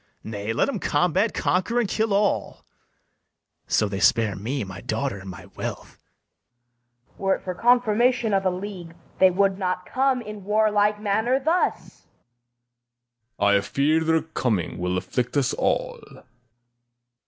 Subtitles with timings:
[0.23, 2.65] Nay, let 'em combat, conquer, and kill all,
[3.67, 5.99] So they spare me, my daughter, and my wealth.
[5.99, 7.23] [Aside.] FIRST JEW.
[7.23, 11.75] Were it for confirmation of a league, They would not come in warlike manner thus.
[11.77, 12.13] SECOND
[13.41, 13.45] JEW.
[13.45, 15.99] I fear their coming will afflict us all.